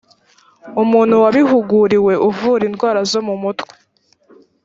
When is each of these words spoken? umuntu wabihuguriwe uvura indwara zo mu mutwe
umuntu 0.83 1.15
wabihuguriwe 1.23 2.13
uvura 2.27 2.63
indwara 2.69 2.99
zo 3.11 3.21
mu 3.27 3.35
mutwe 3.43 3.73